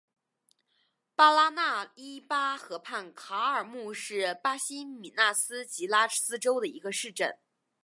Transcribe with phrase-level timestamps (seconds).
[1.13, 7.37] 巴拉那伊巴河畔卡尔穆是巴西米纳斯吉拉斯州的一个市镇。